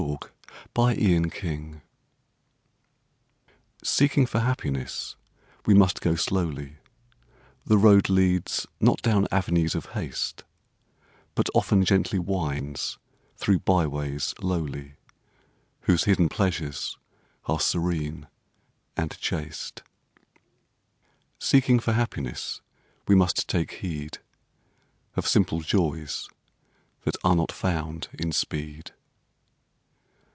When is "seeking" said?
0.01-0.15, 3.83-4.25, 21.37-21.77